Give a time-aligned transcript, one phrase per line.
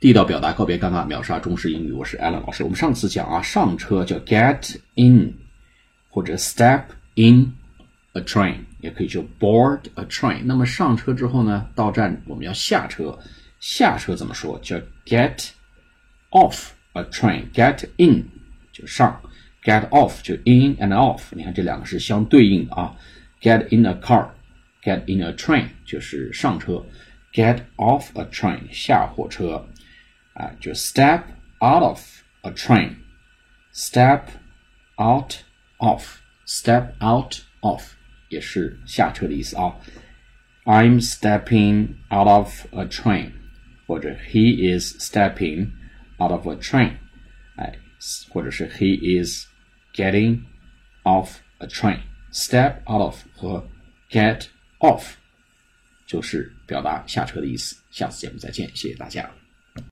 [0.00, 1.92] 地道表达，告别尴尬，秒杀中式英语。
[1.92, 2.64] 我是 Alan 老师。
[2.64, 5.34] 我们上次讲啊，上车叫 get in，
[6.08, 6.84] 或者 step
[7.16, 7.52] in
[8.14, 10.40] a train，也可以叫 board a train。
[10.46, 13.18] 那么上车之后呢，到站我们要下车，
[13.60, 14.58] 下车怎么说？
[14.60, 15.50] 叫 get
[16.30, 17.50] off a train。
[17.52, 18.24] get in
[18.72, 19.20] 就上
[19.62, 21.24] ，get off 就 in and off。
[21.32, 22.96] 你看这两个是相对应的啊。
[23.42, 26.82] get in a car，get in a train 就是上车
[27.34, 29.62] ，get off a train 下火车。
[30.39, 31.23] 啊，就 step
[31.59, 32.01] out of
[32.41, 34.23] a train，step
[34.97, 35.35] out
[35.77, 37.93] of，step out of
[38.29, 39.75] 也是下车的意思啊。
[40.65, 43.31] I'm stepping out of a train，
[43.87, 45.71] 或者 He is stepping
[46.19, 46.97] out of a train，
[47.55, 47.77] 哎，
[48.29, 49.45] 或者是 He is
[49.93, 50.41] getting
[51.03, 53.69] off a train。Step out of 和
[54.09, 54.47] get
[54.79, 55.13] off
[56.05, 57.77] 就是表达下车的意思。
[57.91, 59.29] 下次节目再见，谢谢大家。